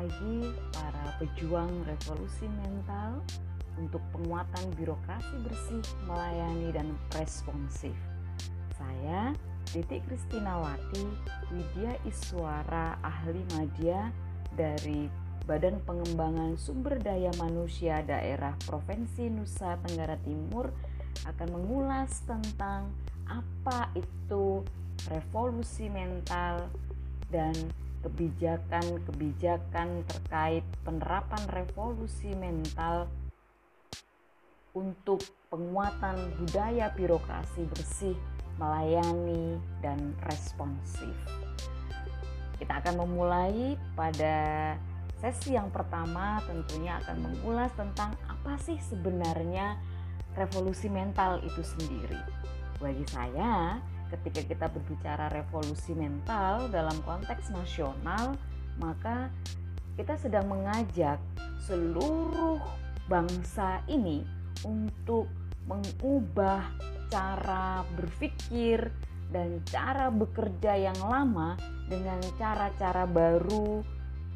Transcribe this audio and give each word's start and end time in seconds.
lagi 0.00 0.48
para 0.72 1.12
pejuang 1.20 1.68
revolusi 1.84 2.48
mental 2.64 3.20
untuk 3.76 4.00
penguatan 4.16 4.72
birokrasi 4.80 5.44
bersih, 5.44 5.84
melayani 6.08 6.72
dan 6.72 6.88
responsif. 7.20 7.92
Saya 8.80 9.36
Titik 9.68 10.00
Kristinawati 10.08 11.04
Widya 11.52 12.00
Iswara 12.08 12.96
ahli 13.04 13.44
media 13.60 14.08
dari 14.56 15.04
Badan 15.44 15.84
Pengembangan 15.84 16.56
Sumber 16.56 16.96
Daya 16.96 17.28
Manusia 17.36 18.00
Daerah 18.00 18.56
Provinsi 18.64 19.28
Nusa 19.28 19.76
Tenggara 19.84 20.16
Timur 20.24 20.72
akan 21.28 21.48
mengulas 21.60 22.24
tentang 22.24 22.88
apa 23.28 23.92
itu 23.92 24.64
revolusi 25.12 25.92
mental 25.92 26.72
dan 27.28 27.52
kebijakan-kebijakan 28.00 30.08
terkait 30.08 30.64
penerapan 30.84 31.42
revolusi 31.52 32.32
mental 32.32 33.08
untuk 34.72 35.20
penguatan 35.50 36.16
budaya 36.38 36.94
birokrasi 36.94 37.66
bersih, 37.68 38.16
melayani, 38.56 39.58
dan 39.82 40.14
responsif. 40.30 41.12
Kita 42.56 42.80
akan 42.84 43.04
memulai 43.04 43.76
pada 43.98 44.76
sesi 45.20 45.52
yang 45.52 45.68
pertama 45.68 46.40
tentunya 46.48 46.96
akan 47.04 47.16
mengulas 47.20 47.72
tentang 47.76 48.16
apa 48.24 48.56
sih 48.62 48.80
sebenarnya 48.80 49.76
revolusi 50.38 50.88
mental 50.88 51.42
itu 51.44 51.60
sendiri. 51.60 52.16
Bagi 52.80 53.04
saya, 53.10 53.76
ketika 54.10 54.42
kita 54.42 54.66
berbicara 54.66 55.30
revolusi 55.30 55.94
mental 55.94 56.66
dalam 56.68 56.98
konteks 57.06 57.54
nasional, 57.54 58.34
maka 58.82 59.30
kita 59.94 60.18
sedang 60.18 60.50
mengajak 60.50 61.20
seluruh 61.64 62.58
bangsa 63.06 63.82
ini 63.86 64.22
untuk 64.66 65.30
mengubah 65.66 66.66
cara 67.10 67.82
berpikir 67.98 68.90
dan 69.30 69.62
cara 69.66 70.10
bekerja 70.10 70.90
yang 70.90 70.98
lama 70.98 71.54
dengan 71.86 72.18
cara-cara 72.38 73.06
baru 73.06 73.82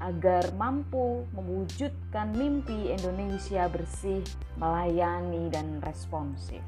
agar 0.03 0.51
mampu 0.59 1.23
mewujudkan 1.33 2.35
mimpi 2.35 2.91
Indonesia 2.91 3.71
bersih, 3.71 4.27
melayani, 4.59 5.49
dan 5.55 5.79
responsif. 5.81 6.61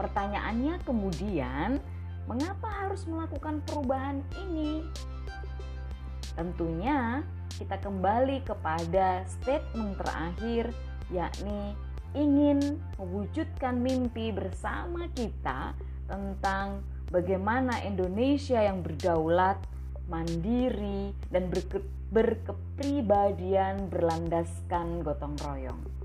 Pertanyaannya 0.00 0.80
kemudian, 0.88 1.76
mengapa 2.24 2.72
harus 2.72 3.04
melakukan 3.04 3.60
perubahan 3.68 4.24
ini? 4.48 4.80
Tentunya 6.32 7.20
kita 7.60 7.76
kembali 7.84 8.40
kepada 8.48 9.28
statement 9.28 10.00
terakhir 10.00 10.72
yakni 11.12 11.76
ingin 12.16 12.80
mewujudkan 12.96 13.76
mimpi 13.76 14.32
bersama 14.32 15.04
kita 15.12 15.76
tentang 16.08 16.80
bagaimana 17.12 17.84
Indonesia 17.84 18.56
yang 18.56 18.80
berdaulat, 18.80 19.60
mandiri, 20.08 21.12
dan 21.28 21.52
berke 21.52 21.84
berkepribadian 22.10 23.86
berlandaskan 23.86 25.06
gotong 25.06 25.38
royong 25.46 25.99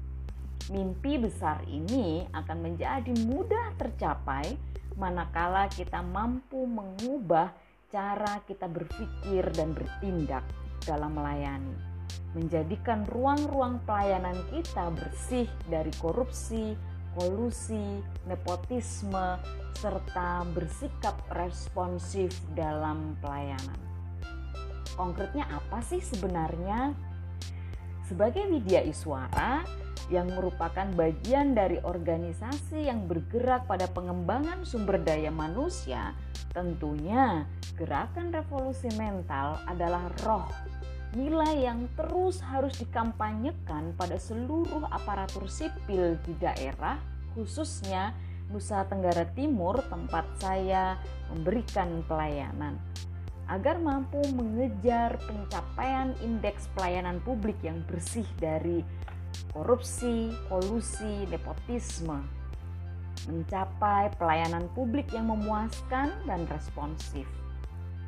mimpi 0.73 1.21
besar 1.21 1.61
ini 1.69 2.25
akan 2.33 2.57
menjadi 2.65 3.13
mudah 3.25 3.77
tercapai 3.77 4.57
manakala 4.97 5.69
kita 5.69 6.01
mampu 6.01 6.65
mengubah 6.65 7.53
cara 7.91 8.41
kita 8.49 8.65
berpikir 8.65 9.45
dan 9.53 9.75
bertindak 9.77 10.41
dalam 10.83 11.13
melayani, 11.15 11.75
menjadikan 12.33 13.05
ruang-ruang 13.09 13.79
pelayanan 13.85 14.35
kita 14.51 14.89
bersih 14.93 15.47
dari 15.69 15.91
korupsi, 16.01 16.73
kolusi, 17.13 18.01
nepotisme, 18.25 19.39
serta 19.79 20.43
bersikap 20.51 21.15
responsif 21.35 22.35
dalam 22.57 23.15
pelayanan. 23.21 23.79
Konkretnya 24.95 25.45
apa 25.51 25.83
sih 25.83 25.99
sebenarnya? 25.99 26.95
Sebagai 28.05 28.47
media 28.47 28.85
iswara, 28.85 29.65
yang 30.13 30.29
merupakan 30.33 30.85
bagian 30.93 31.57
dari 31.57 31.81
organisasi 31.81 32.85
yang 32.85 33.09
bergerak 33.09 33.65
pada 33.65 33.89
pengembangan 33.89 34.61
sumber 34.63 35.01
daya 35.01 35.33
manusia, 35.33 36.13
tentunya 36.53 37.43
gerakan 37.75 38.29
revolusi 38.29 38.87
mental 38.95 39.59
adalah 39.65 40.07
roh 40.23 40.47
nilai 41.15 41.63
yang 41.71 41.87
terus 41.95 42.43
harus 42.43 42.75
dikampanyekan 42.75 43.95
pada 43.95 44.19
seluruh 44.19 44.83
aparatur 44.91 45.47
sipil 45.47 46.19
di 46.27 46.35
daerah, 46.35 46.99
khususnya 47.31 48.11
Nusa 48.51 48.83
Tenggara 48.85 49.23
Timur, 49.31 49.79
tempat 49.87 50.27
saya 50.37 50.99
memberikan 51.31 52.03
pelayanan, 52.05 52.75
agar 53.47 53.79
mampu 53.79 54.21
mengejar 54.35 55.15
pencapaian 55.23 56.13
indeks 56.19 56.67
pelayanan 56.75 57.23
publik 57.23 57.57
yang 57.63 57.79
bersih 57.87 58.27
dari 58.37 58.83
korupsi, 59.51 60.35
kolusi, 60.51 61.27
nepotisme, 61.31 62.19
mencapai 63.25 64.13
pelayanan 64.19 64.67
publik 64.75 65.09
yang 65.15 65.31
memuaskan 65.31 66.13
dan 66.27 66.45
responsif, 66.51 67.25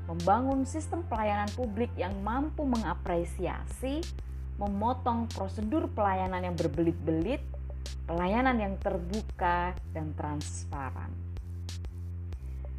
membangun 0.06 0.68
sistem 0.68 1.02
pelayanan 1.08 1.50
publik 1.56 1.90
yang 1.96 2.14
mampu 2.22 2.64
mengapresiasi, 2.68 4.04
memotong 4.58 5.30
prosedur 5.32 5.90
pelayanan 5.94 6.52
yang 6.52 6.56
berbelit-belit, 6.58 7.42
pelayanan 8.08 8.58
yang 8.58 8.74
terbuka 8.82 9.76
dan 9.92 10.12
transparan. 10.18 11.12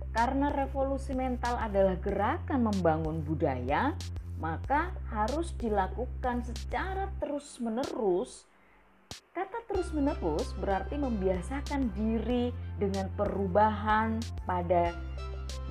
Karena 0.08 0.50
revolusi 0.50 1.14
mental 1.14 1.54
adalah 1.60 1.94
gerakan 2.00 2.66
membangun 2.66 3.22
budaya, 3.22 3.94
maka 4.38 4.94
harus 5.10 5.54
dilakukan 5.58 6.46
secara 6.46 7.10
terus-menerus. 7.18 8.46
Kata 9.34 9.64
terus-menerus 9.70 10.54
berarti 10.58 10.98
membiasakan 10.98 11.90
diri 11.94 12.54
dengan 12.78 13.10
perubahan 13.18 14.18
pada 14.46 14.94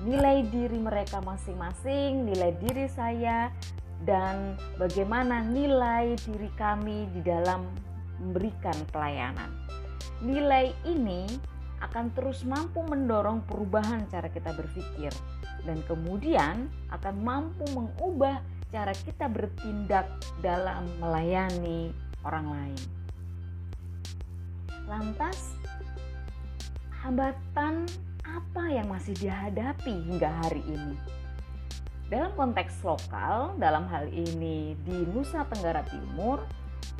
nilai 0.04 0.44
diri 0.48 0.78
mereka 0.78 1.20
masing-masing, 1.24 2.28
nilai 2.28 2.52
diri 2.60 2.86
saya, 2.90 3.52
dan 4.04 4.54
bagaimana 4.78 5.42
nilai 5.42 6.14
diri 6.22 6.50
kami 6.54 7.08
di 7.14 7.20
dalam 7.24 7.66
memberikan 8.18 8.74
pelayanan. 8.90 9.50
Nilai 10.22 10.74
ini 10.86 11.26
akan 11.78 12.10
terus 12.14 12.42
mampu 12.42 12.82
mendorong 12.82 13.46
perubahan 13.46 14.06
cara 14.10 14.26
kita 14.26 14.50
berpikir 14.50 15.14
dan 15.62 15.78
kemudian 15.86 16.66
akan 16.90 17.14
mampu 17.22 17.62
mengubah 17.70 18.42
cara 18.68 18.92
kita 18.92 19.32
bertindak 19.32 20.04
dalam 20.44 20.84
melayani 21.00 21.88
orang 22.24 22.46
lain. 22.52 22.82
Lantas, 24.84 25.56
hambatan 27.00 27.88
apa 28.24 28.64
yang 28.68 28.88
masih 28.88 29.16
dihadapi 29.16 29.92
hingga 30.08 30.28
hari 30.44 30.60
ini? 30.68 30.96
Dalam 32.08 32.32
konteks 32.36 32.80
lokal, 32.84 33.52
dalam 33.60 33.84
hal 33.88 34.08
ini 34.08 34.72
di 34.84 34.96
Nusa 35.12 35.44
Tenggara 35.48 35.84
Timur, 35.84 36.40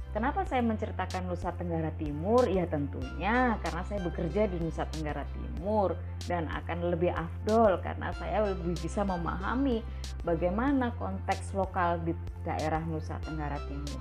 Kenapa 0.09 0.41
saya 0.49 0.65
menceritakan 0.65 1.29
Nusa 1.29 1.53
Tenggara 1.53 1.93
Timur? 2.01 2.49
Ya 2.49 2.65
tentunya 2.65 3.61
karena 3.61 3.83
saya 3.85 4.01
bekerja 4.01 4.49
di 4.49 4.57
Nusa 4.57 4.89
Tenggara 4.89 5.29
Timur 5.37 6.01
dan 6.25 6.49
akan 6.49 6.89
lebih 6.89 7.13
afdol 7.13 7.77
karena 7.85 8.09
saya 8.17 8.49
lebih 8.49 8.73
bisa 8.81 9.05
memahami 9.05 9.85
bagaimana 10.25 10.97
konteks 10.97 11.53
lokal 11.53 12.01
di 12.09 12.17
daerah 12.41 12.81
Nusa 12.89 13.21
Tenggara 13.21 13.61
Timur. 13.69 14.01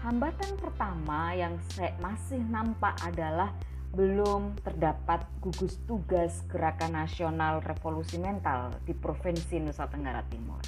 Hambatan 0.00 0.56
pertama 0.56 1.36
yang 1.36 1.60
saya 1.76 1.92
masih 2.00 2.40
nampak 2.40 2.96
adalah 3.04 3.52
belum 3.92 4.56
terdapat 4.64 5.24
gugus 5.44 5.76
tugas 5.84 6.48
Gerakan 6.48 6.96
Nasional 6.96 7.60
Revolusi 7.60 8.16
Mental 8.16 8.72
di 8.88 8.96
Provinsi 8.96 9.60
Nusa 9.60 9.84
Tenggara 9.84 10.24
Timur. 10.32 10.64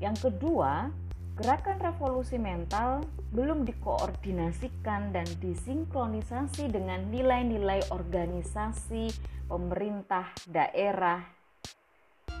Yang 0.00 0.32
kedua, 0.32 0.88
Gerakan 1.40 1.80
revolusi 1.80 2.36
mental 2.36 3.00
belum 3.32 3.64
dikoordinasikan 3.64 5.08
dan 5.08 5.24
disinkronisasi 5.40 6.68
dengan 6.68 7.08
nilai-nilai 7.08 7.88
organisasi 7.88 9.08
pemerintah 9.48 10.28
daerah. 10.52 11.24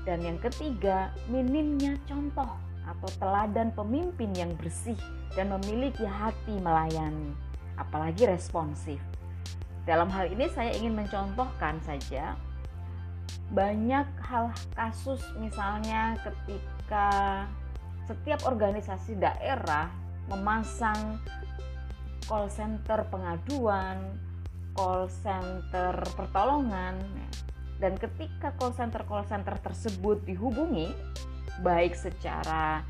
Dan 0.04 0.20
yang 0.20 0.36
ketiga, 0.36 1.16
minimnya 1.32 1.96
contoh 2.04 2.52
atau 2.84 3.10
teladan 3.16 3.72
pemimpin 3.72 4.36
yang 4.36 4.52
bersih 4.60 5.00
dan 5.32 5.48
memiliki 5.48 6.04
hati 6.04 6.60
melayani, 6.60 7.32
apalagi 7.80 8.28
responsif. 8.28 9.00
Dalam 9.88 10.12
hal 10.12 10.28
ini 10.28 10.44
saya 10.52 10.76
ingin 10.76 10.92
mencontohkan 10.92 11.80
saja 11.88 12.36
banyak 13.48 14.04
hal 14.20 14.52
kasus 14.76 15.24
misalnya 15.40 16.20
ketika 16.20 17.48
setiap 18.10 18.42
organisasi 18.50 19.14
daerah 19.22 19.86
memasang 20.26 21.22
call 22.26 22.50
center 22.50 23.06
pengaduan, 23.06 24.18
call 24.74 25.06
center 25.06 25.94
pertolongan, 26.18 26.98
dan 27.78 27.94
ketika 27.94 28.50
call 28.58 28.74
center 28.74 29.06
call 29.06 29.22
center 29.30 29.54
tersebut 29.62 30.26
dihubungi, 30.26 30.90
baik 31.62 31.94
secara 31.94 32.82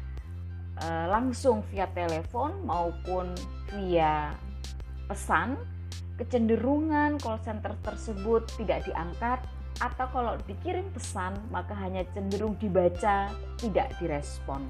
uh, 0.80 1.04
langsung 1.12 1.60
via 1.68 1.84
telepon 1.92 2.64
maupun 2.64 3.36
via 3.76 4.32
pesan, 5.04 5.60
kecenderungan 6.16 7.20
call 7.20 7.40
center 7.44 7.76
tersebut 7.84 8.48
tidak 8.56 8.88
diangkat 8.88 9.40
atau 9.80 10.06
kalau 10.12 10.36
dikirim 10.44 10.84
pesan 10.92 11.36
maka 11.48 11.72
hanya 11.76 12.04
cenderung 12.12 12.56
dibaca, 12.60 13.32
tidak 13.56 13.88
direspon. 13.96 14.60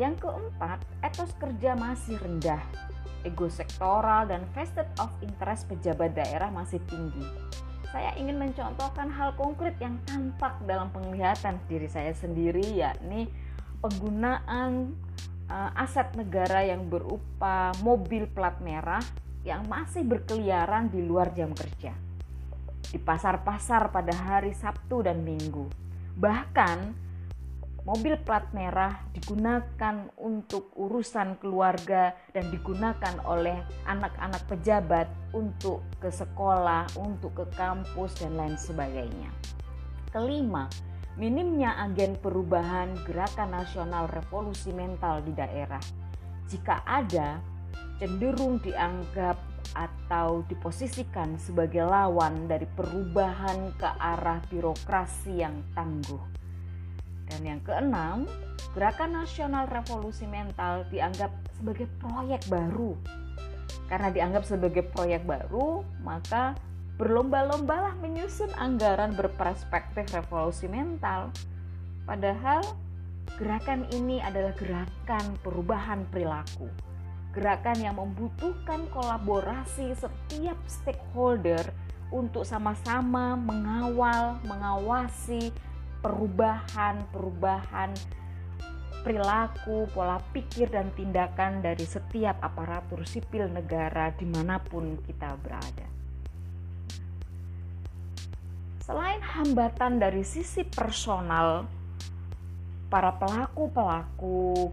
Yang 0.00 0.24
keempat, 0.24 0.80
etos 1.04 1.32
kerja 1.36 1.76
masih 1.76 2.16
rendah. 2.16 2.64
Ego 3.22 3.46
sektoral 3.52 4.26
dan 4.26 4.42
vested 4.56 4.88
of 4.98 5.12
interest 5.20 5.68
pejabat 5.68 6.16
daerah 6.16 6.48
masih 6.48 6.80
tinggi. 6.88 7.22
Saya 7.92 8.16
ingin 8.16 8.40
mencontohkan 8.40 9.12
hal 9.12 9.36
konkret 9.36 9.76
yang 9.78 10.00
tampak 10.08 10.56
dalam 10.64 10.88
penglihatan 10.96 11.60
diri 11.68 11.86
saya 11.92 12.16
sendiri 12.16 12.64
yakni 12.72 13.28
penggunaan 13.84 14.96
uh, 15.52 15.70
aset 15.76 16.08
negara 16.16 16.64
yang 16.64 16.88
berupa 16.88 17.76
mobil 17.84 18.24
plat 18.32 18.56
merah 18.64 19.04
yang 19.44 19.68
masih 19.68 20.08
berkeliaran 20.08 20.88
di 20.88 21.04
luar 21.04 21.36
jam 21.36 21.52
kerja. 21.52 21.92
Di 22.88 22.96
pasar-pasar 22.96 23.92
pada 23.92 24.16
hari 24.16 24.56
Sabtu 24.56 25.04
dan 25.04 25.20
Minggu. 25.20 25.68
Bahkan 26.16 26.78
mobil 27.82 28.14
plat 28.22 28.46
merah 28.54 29.02
digunakan 29.10 30.06
untuk 30.14 30.70
urusan 30.78 31.34
keluarga 31.42 32.14
dan 32.30 32.46
digunakan 32.54 33.18
oleh 33.26 33.58
anak-anak 33.90 34.46
pejabat 34.46 35.10
untuk 35.34 35.82
ke 35.98 36.06
sekolah, 36.06 36.86
untuk 36.94 37.34
ke 37.42 37.46
kampus 37.58 38.22
dan 38.22 38.38
lain 38.38 38.54
sebagainya. 38.54 39.30
Kelima, 40.14 40.70
minimnya 41.18 41.74
agen 41.82 42.14
perubahan 42.22 42.94
gerakan 43.02 43.50
nasional 43.50 44.06
revolusi 44.14 44.70
mental 44.70 45.26
di 45.26 45.34
daerah. 45.34 45.82
Jika 46.46 46.86
ada, 46.86 47.42
cenderung 47.98 48.62
dianggap 48.62 49.38
atau 49.72 50.44
diposisikan 50.46 51.40
sebagai 51.40 51.82
lawan 51.88 52.44
dari 52.44 52.68
perubahan 52.68 53.72
ke 53.74 53.88
arah 53.88 54.38
birokrasi 54.52 55.40
yang 55.40 55.56
tangguh. 55.72 56.41
Dan 57.30 57.40
yang 57.46 57.60
keenam, 57.62 58.26
Gerakan 58.72 59.12
Nasional 59.20 59.68
Revolusi 59.68 60.24
Mental 60.24 60.88
dianggap 60.88 61.28
sebagai 61.60 61.86
proyek 62.00 62.48
baru. 62.48 62.96
Karena 63.92 64.08
dianggap 64.08 64.48
sebagai 64.48 64.88
proyek 64.88 65.28
baru, 65.28 65.84
maka 66.00 66.56
berlomba-lombalah 66.96 68.00
menyusun 68.00 68.48
anggaran 68.56 69.12
berperspektif 69.12 70.08
revolusi 70.16 70.68
mental. 70.68 71.32
Padahal 72.08 72.64
gerakan 73.36 73.84
ini 73.92 74.20
adalah 74.24 74.56
gerakan 74.56 75.36
perubahan 75.44 76.08
perilaku. 76.08 76.68
Gerakan 77.32 77.80
yang 77.80 77.96
membutuhkan 77.96 78.88
kolaborasi 78.92 79.96
setiap 79.96 80.56
stakeholder 80.68 81.64
untuk 82.12 82.44
sama-sama 82.44 83.36
mengawal, 83.40 84.36
mengawasi 84.44 85.48
perubahan-perubahan 86.02 87.94
perilaku, 89.02 89.90
pola 89.90 90.22
pikir, 90.30 90.70
dan 90.70 90.94
tindakan 90.94 91.62
dari 91.62 91.82
setiap 91.82 92.38
aparatur 92.38 93.02
sipil 93.02 93.50
negara 93.50 94.14
di 94.14 94.26
mana 94.26 94.62
pun 94.62 94.98
kita 95.02 95.34
berada. 95.42 95.90
Selain 98.82 99.22
hambatan 99.22 100.02
dari 100.02 100.26
sisi 100.26 100.66
personal, 100.66 101.66
para 102.90 103.14
pelaku-pelaku, 103.14 104.70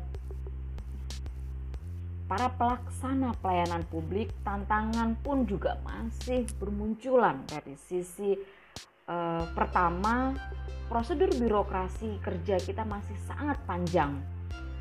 para 2.30 2.50
pelaksana 2.54 3.34
pelayanan 3.42 3.86
publik, 3.90 4.30
tantangan 4.46 5.18
pun 5.22 5.46
juga 5.50 5.78
masih 5.82 6.46
bermunculan 6.62 7.42
dari 7.50 7.74
sisi 7.78 8.38
eh, 9.10 9.44
pertama, 9.58 10.38
prosedur 10.86 11.30
birokrasi 11.34 12.22
kerja 12.22 12.62
kita 12.62 12.86
masih 12.86 13.18
sangat 13.26 13.58
panjang 13.66 14.18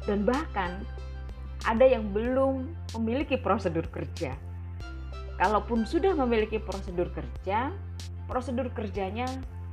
dan 0.04 0.24
bahkan 0.24 0.84
ada 1.66 1.84
yang 1.84 2.08
belum 2.14 2.70
memiliki 2.96 3.36
prosedur 3.36 3.84
kerja. 3.90 4.36
Kalaupun 5.36 5.86
sudah 5.86 6.14
memiliki 6.14 6.58
prosedur 6.58 7.10
kerja, 7.14 7.70
prosedur 8.26 8.70
kerjanya 8.74 9.26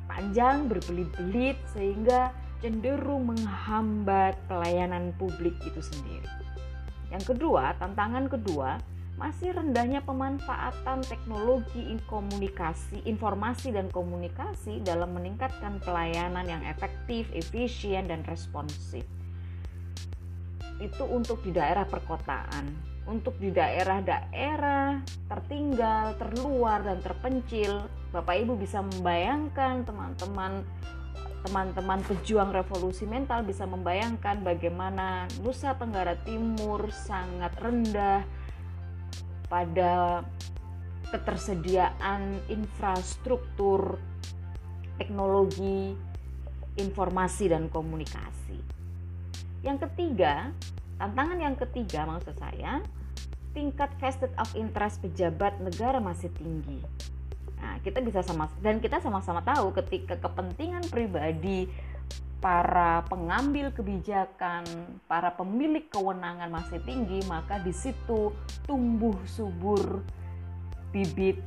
panjang 0.05 0.69
berbelit-belit 0.69 1.57
sehingga 1.73 2.29
cenderung 2.61 3.33
menghambat 3.33 4.37
pelayanan 4.45 5.13
publik 5.17 5.53
itu 5.65 5.81
sendiri. 5.81 6.29
Yang 7.09 7.35
kedua, 7.35 7.77
tantangan 7.77 8.29
kedua, 8.29 8.81
masih 9.15 9.55
rendahnya 9.55 10.03
pemanfaatan 10.03 10.99
teknologi 11.07 11.95
komunikasi, 12.05 12.99
informasi 13.07 13.71
dan 13.71 13.87
komunikasi 13.87 14.83
dalam 14.83 15.15
meningkatkan 15.15 15.79
pelayanan 15.79 16.43
yang 16.43 16.63
efektif, 16.67 17.31
efisien 17.31 18.11
dan 18.11 18.27
responsif. 18.27 19.07
Itu 20.83 21.07
untuk 21.07 21.39
di 21.47 21.55
daerah 21.55 21.87
perkotaan 21.87 22.95
untuk 23.05 23.37
di 23.37 23.53
daerah-daerah 23.53 25.05
tertinggal, 25.29 26.17
terluar 26.17 26.81
dan 26.81 26.97
terpencil, 27.05 27.85
Bapak 28.09 28.33
Ibu 28.41 28.57
bisa 28.57 28.81
membayangkan 28.81 29.85
teman-teman 29.85 30.65
teman-teman 31.45 32.01
pejuang 32.09 32.49
revolusi 32.49 33.05
mental 33.05 33.45
bisa 33.45 33.69
membayangkan 33.69 34.41
bagaimana 34.41 35.29
Nusa 35.45 35.77
Tenggara 35.77 36.17
Timur 36.25 36.89
sangat 36.89 37.53
rendah 37.61 38.25
pada 39.45 40.23
ketersediaan 41.13 42.41
infrastruktur 42.49 44.01
teknologi 44.97 45.95
informasi 46.75 47.51
dan 47.51 47.71
komunikasi. 47.71 48.59
Yang 49.63 49.89
ketiga, 49.89 50.51
tantangan 50.99 51.39
yang 51.39 51.55
ketiga 51.55 52.03
maksud 52.03 52.35
saya 52.35 52.83
tingkat 53.55 53.87
vested 54.03 54.31
of 54.35 54.51
interest 54.53 54.99
pejabat 54.99 55.55
negara 55.63 56.03
masih 56.03 56.27
tinggi. 56.35 56.83
Nah, 57.55 57.79
kita 57.81 58.03
bisa 58.03 58.19
sama 58.21 58.51
dan 58.59 58.83
kita 58.83 58.99
sama-sama 58.99 59.39
tahu 59.41 59.71
ketika 59.71 60.19
kepentingan 60.19 60.85
pribadi 60.91 61.71
para 62.43 63.01
pengambil 63.09 63.71
kebijakan, 63.73 64.63
para 65.09 65.33
pemilik 65.33 65.87
kewenangan 65.89 66.51
masih 66.51 66.77
tinggi, 66.83 67.23
maka 67.25 67.57
di 67.63 67.73
situ 67.73 68.35
tumbuh 68.69 69.15
subur 69.25 70.03
bibit 70.93 71.41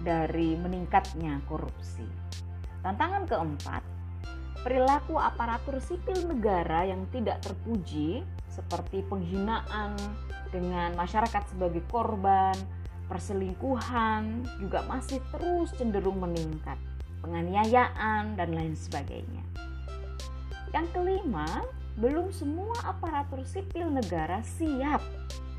dari 0.00 0.56
meningkatnya 0.56 1.42
korupsi. 1.44 2.04
Tantangan 2.80 3.28
keempat, 3.28 3.82
perilaku 4.64 5.20
aparatur 5.20 5.76
sipil 5.84 6.24
negara 6.24 6.88
yang 6.88 7.04
tidak 7.12 7.44
terpuji 7.44 8.24
seperti 8.48 9.04
penghinaan 9.04 9.96
dengan 10.48 10.96
masyarakat 10.96 11.52
sebagai 11.52 11.84
korban, 11.92 12.56
perselingkuhan 13.06 14.46
juga 14.62 14.86
masih 14.88 15.20
terus 15.34 15.74
cenderung 15.76 16.18
meningkat, 16.22 16.78
penganiayaan 17.20 18.34
dan 18.38 18.50
lain 18.54 18.74
sebagainya. 18.74 19.44
Yang 20.70 20.86
kelima, 20.94 21.66
belum 21.98 22.30
semua 22.30 22.74
aparatur 22.86 23.42
sipil 23.42 23.90
negara 23.90 24.40
siap 24.42 25.02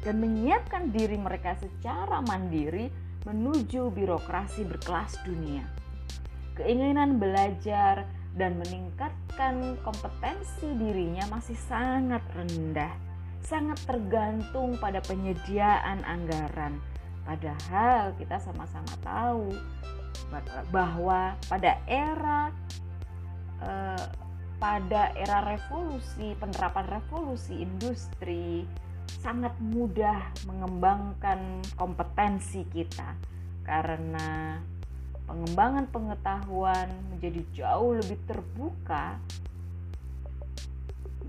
dan 0.02 0.18
menyiapkan 0.18 0.90
diri 0.90 1.20
mereka 1.20 1.54
secara 1.60 2.24
mandiri 2.26 2.90
menuju 3.28 3.94
birokrasi 3.94 4.66
berkelas 4.66 5.22
dunia. 5.28 5.68
Keinginan 6.58 7.22
belajar 7.22 8.10
dan 8.34 8.58
meningkatkan 8.58 9.78
kompetensi 9.84 10.72
dirinya 10.80 11.28
masih 11.30 11.60
sangat 11.68 12.24
rendah 12.34 13.12
sangat 13.52 13.82
tergantung 13.84 14.78
pada 14.78 15.02
penyediaan 15.04 16.06
anggaran. 16.06 16.78
Padahal 17.26 18.14
kita 18.18 18.40
sama-sama 18.42 18.94
tahu 19.04 19.52
bahwa 20.72 21.36
pada 21.52 21.78
era 21.86 22.50
eh, 23.62 24.06
pada 24.62 25.10
era 25.18 25.42
revolusi, 25.42 26.38
penerapan 26.38 26.86
revolusi 27.02 27.66
industri 27.66 28.62
sangat 29.10 29.58
mudah 29.58 30.30
mengembangkan 30.46 31.66
kompetensi 31.74 32.62
kita 32.70 33.18
karena 33.66 34.62
pengembangan 35.26 35.90
pengetahuan 35.90 36.94
menjadi 37.10 37.42
jauh 37.58 37.98
lebih 37.98 38.22
terbuka 38.30 39.18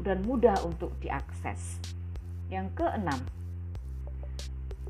dan 0.04 0.20
mudah 0.28 0.60
untuk 0.68 0.92
diakses. 1.00 1.80
Yang 2.52 2.84
keenam, 2.84 3.20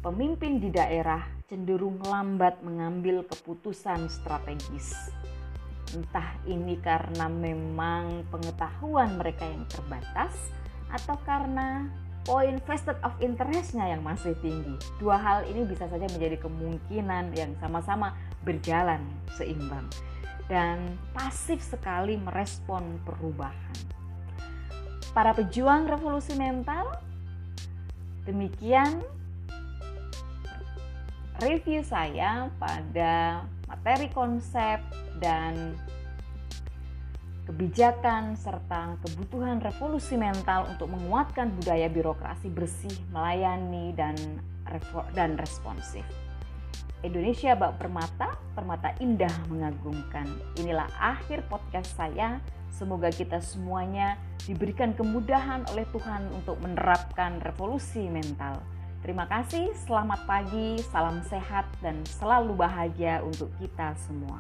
pemimpin 0.02 0.58
di 0.58 0.74
daerah 0.74 1.22
cenderung 1.46 2.02
lambat 2.02 2.58
mengambil 2.66 3.22
keputusan 3.22 4.10
strategis. 4.10 5.14
Entah 5.92 6.40
ini 6.48 6.80
karena 6.80 7.28
memang 7.28 8.24
pengetahuan 8.32 9.20
mereka 9.20 9.44
yang 9.44 9.68
terbatas 9.68 10.32
atau 10.88 11.16
karena 11.24 11.88
poin 12.24 12.56
vested 12.64 12.96
of 13.02 13.12
interestnya 13.20 13.92
yang 13.92 14.00
masih 14.00 14.32
tinggi. 14.40 14.78
Dua 14.96 15.18
hal 15.18 15.44
ini 15.44 15.68
bisa 15.68 15.90
saja 15.90 16.06
menjadi 16.08 16.40
kemungkinan 16.40 17.36
yang 17.36 17.52
sama-sama 17.60 18.16
berjalan 18.46 19.02
seimbang 19.36 19.86
dan 20.46 20.96
pasif 21.12 21.60
sekali 21.62 22.18
merespon 22.18 23.00
perubahan. 23.04 23.76
Para 25.12 25.36
pejuang 25.36 25.88
revolusi 25.88 26.32
mental, 26.36 26.88
demikian 28.24 29.04
review 31.42 31.84
saya 31.84 32.48
pada 32.56 33.44
materi 33.68 34.08
konsep 34.12 34.80
dan 35.22 35.78
kebijakan 37.46 38.34
serta 38.34 38.98
kebutuhan 39.06 39.62
revolusi 39.62 40.18
mental 40.18 40.66
untuk 40.66 40.90
menguatkan 40.90 41.54
budaya 41.62 41.86
birokrasi 41.86 42.50
bersih, 42.50 42.94
melayani 43.14 43.94
dan 43.94 44.18
dan 45.14 45.38
responsif. 45.38 46.02
Indonesia 47.02 47.58
bak 47.58 47.82
permata, 47.82 48.38
permata 48.54 48.94
indah 49.02 49.32
mengagumkan. 49.50 50.26
Inilah 50.54 50.86
akhir 51.02 51.42
podcast 51.50 51.90
saya. 51.98 52.38
Semoga 52.70 53.10
kita 53.10 53.42
semuanya 53.42 54.16
diberikan 54.46 54.94
kemudahan 54.94 55.66
oleh 55.74 55.84
Tuhan 55.90 56.30
untuk 56.30 56.62
menerapkan 56.62 57.42
revolusi 57.42 58.06
mental. 58.06 58.62
Terima 59.02 59.26
kasih, 59.26 59.74
selamat 59.82 60.30
pagi, 60.30 60.78
salam 60.94 61.26
sehat, 61.26 61.66
dan 61.82 62.06
selalu 62.06 62.54
bahagia 62.54 63.18
untuk 63.26 63.50
kita 63.58 63.98
semua. 63.98 64.38